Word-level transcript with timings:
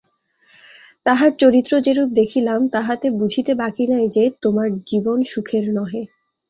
তাঁহার 1.05 1.31
চরিত্র 1.39 1.73
যেরূপ 1.79 2.09
দেখিলাম 2.13 2.59
তাহাতে 2.67 3.07
বুঝিতে 3.19 3.51
বাকি 3.55 3.83
নাই 3.87 4.05
যে, 4.15 4.23
তোমার 4.43 4.67
জীবন 4.89 5.17
সুখের 5.23 5.65
নহে। 5.73 6.01